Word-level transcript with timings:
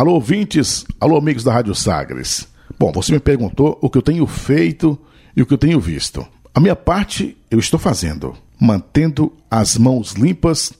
Alô, 0.00 0.14
ouvintes, 0.14 0.86
alô, 0.98 1.18
amigos 1.18 1.44
da 1.44 1.52
Rádio 1.52 1.74
Sagres. 1.74 2.48
Bom, 2.78 2.90
você 2.90 3.12
me 3.12 3.20
perguntou 3.20 3.78
o 3.82 3.90
que 3.90 3.98
eu 3.98 4.02
tenho 4.02 4.26
feito 4.26 4.98
e 5.36 5.42
o 5.42 5.46
que 5.46 5.52
eu 5.52 5.58
tenho 5.58 5.78
visto. 5.78 6.26
A 6.54 6.58
minha 6.58 6.74
parte 6.74 7.36
eu 7.50 7.58
estou 7.58 7.78
fazendo, 7.78 8.34
mantendo 8.58 9.30
as 9.50 9.76
mãos 9.76 10.12
limpas 10.12 10.72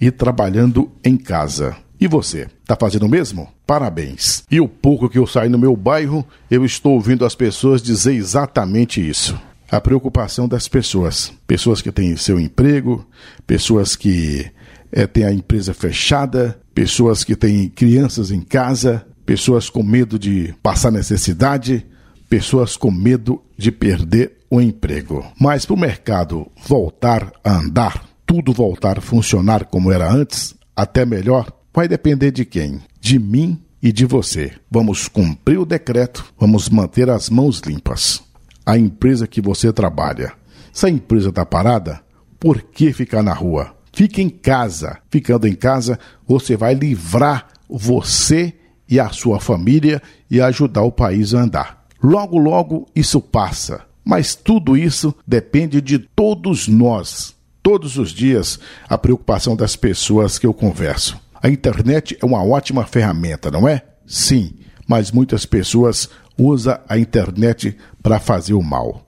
e 0.00 0.10
trabalhando 0.10 0.90
em 1.04 1.14
casa. 1.14 1.76
E 2.00 2.08
você, 2.08 2.48
está 2.62 2.74
fazendo 2.74 3.04
o 3.04 3.08
mesmo? 3.08 3.52
Parabéns. 3.66 4.44
E 4.50 4.58
o 4.58 4.66
pouco 4.66 5.10
que 5.10 5.18
eu 5.18 5.26
saí 5.26 5.50
no 5.50 5.58
meu 5.58 5.76
bairro, 5.76 6.26
eu 6.50 6.64
estou 6.64 6.94
ouvindo 6.94 7.26
as 7.26 7.34
pessoas 7.34 7.82
dizer 7.82 8.14
exatamente 8.14 9.06
isso. 9.06 9.38
A 9.70 9.78
preocupação 9.78 10.48
das 10.48 10.68
pessoas. 10.68 11.34
Pessoas 11.46 11.82
que 11.82 11.92
têm 11.92 12.16
seu 12.16 12.40
emprego, 12.40 13.06
pessoas 13.46 13.94
que 13.94 14.50
é, 14.94 15.08
têm 15.08 15.24
a 15.24 15.32
empresa 15.32 15.74
fechada, 15.74 16.56
pessoas 16.72 17.24
que 17.24 17.34
têm 17.34 17.68
crianças 17.68 18.30
em 18.30 18.40
casa, 18.40 19.04
pessoas 19.26 19.68
com 19.68 19.82
medo 19.82 20.16
de 20.16 20.54
passar 20.62 20.92
necessidade, 20.92 21.84
pessoas 22.28 22.76
com 22.76 22.92
medo 22.92 23.42
de 23.58 23.72
perder 23.72 24.38
o 24.48 24.60
emprego. 24.60 25.26
Mas 25.38 25.66
para 25.66 25.74
o 25.74 25.78
mercado 25.78 26.46
voltar 26.68 27.32
a 27.42 27.58
andar, 27.58 28.08
tudo 28.24 28.52
voltar 28.52 28.98
a 28.98 29.02
funcionar 29.02 29.64
como 29.64 29.90
era 29.90 30.08
antes, 30.08 30.54
até 30.76 31.04
melhor, 31.04 31.52
vai 31.74 31.88
depender 31.88 32.30
de 32.30 32.44
quem? 32.44 32.80
De 33.00 33.18
mim 33.18 33.60
e 33.82 33.90
de 33.90 34.06
você. 34.06 34.52
Vamos 34.70 35.08
cumprir 35.08 35.58
o 35.58 35.66
decreto, 35.66 36.24
vamos 36.38 36.68
manter 36.68 37.10
as 37.10 37.28
mãos 37.28 37.60
limpas. 37.66 38.22
A 38.64 38.78
empresa 38.78 39.26
que 39.26 39.40
você 39.40 39.72
trabalha. 39.72 40.32
Se 40.72 40.86
a 40.86 40.88
empresa 40.88 41.30
está 41.30 41.44
parada, 41.44 42.00
por 42.38 42.62
que 42.62 42.92
ficar 42.92 43.22
na 43.22 43.32
rua? 43.32 43.74
Fique 43.94 44.20
em 44.20 44.28
casa. 44.28 44.98
Ficando 45.10 45.46
em 45.46 45.54
casa, 45.54 45.98
você 46.26 46.56
vai 46.56 46.74
livrar 46.74 47.48
você 47.68 48.54
e 48.88 49.00
a 49.00 49.08
sua 49.10 49.40
família 49.40 50.02
e 50.30 50.40
ajudar 50.40 50.82
o 50.82 50.92
país 50.92 51.32
a 51.34 51.40
andar. 51.40 51.86
Logo, 52.02 52.36
logo 52.36 52.86
isso 52.94 53.20
passa. 53.20 53.82
Mas 54.04 54.34
tudo 54.34 54.76
isso 54.76 55.14
depende 55.26 55.80
de 55.80 55.98
todos 55.98 56.68
nós. 56.68 57.34
Todos 57.62 57.96
os 57.96 58.10
dias, 58.10 58.58
a 58.86 58.98
preocupação 58.98 59.56
das 59.56 59.74
pessoas 59.74 60.38
que 60.38 60.46
eu 60.46 60.52
converso. 60.52 61.18
A 61.42 61.48
internet 61.48 62.16
é 62.20 62.26
uma 62.26 62.44
ótima 62.44 62.84
ferramenta, 62.84 63.50
não 63.50 63.66
é? 63.66 63.82
Sim, 64.06 64.52
mas 64.86 65.10
muitas 65.10 65.46
pessoas 65.46 66.10
usam 66.36 66.78
a 66.88 66.98
internet 66.98 67.76
para 68.02 68.20
fazer 68.20 68.52
o 68.54 68.62
mal. 68.62 69.03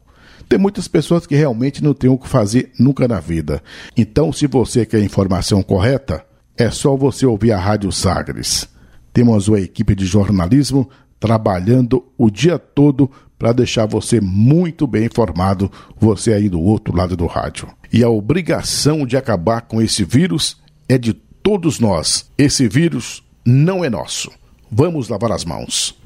Tem 0.48 0.58
muitas 0.58 0.88
pessoas 0.88 1.26
que 1.26 1.34
realmente 1.34 1.82
não 1.82 1.94
têm 1.94 2.10
o 2.10 2.18
que 2.18 2.28
fazer 2.28 2.72
nunca 2.78 3.08
na 3.08 3.20
vida. 3.20 3.62
Então, 3.96 4.32
se 4.32 4.46
você 4.46 4.86
quer 4.86 5.02
informação 5.02 5.62
correta, 5.62 6.24
é 6.56 6.70
só 6.70 6.96
você 6.96 7.26
ouvir 7.26 7.52
a 7.52 7.58
Rádio 7.58 7.90
Sagres. 7.92 8.68
Temos 9.12 9.48
uma 9.48 9.60
equipe 9.60 9.94
de 9.94 10.06
jornalismo 10.06 10.88
trabalhando 11.18 12.04
o 12.16 12.30
dia 12.30 12.58
todo 12.58 13.10
para 13.38 13.52
deixar 13.52 13.86
você 13.86 14.20
muito 14.20 14.86
bem 14.86 15.06
informado, 15.06 15.70
você 15.98 16.32
aí 16.32 16.48
do 16.48 16.60
outro 16.60 16.96
lado 16.96 17.16
do 17.16 17.26
rádio. 17.26 17.68
E 17.92 18.02
a 18.02 18.08
obrigação 18.08 19.06
de 19.06 19.16
acabar 19.16 19.62
com 19.62 19.80
esse 19.80 20.04
vírus 20.04 20.60
é 20.88 20.96
de 20.96 21.12
todos 21.12 21.78
nós. 21.78 22.30
Esse 22.38 22.68
vírus 22.68 23.22
não 23.44 23.84
é 23.84 23.90
nosso. 23.90 24.30
Vamos 24.70 25.08
lavar 25.08 25.32
as 25.32 25.44
mãos. 25.44 25.96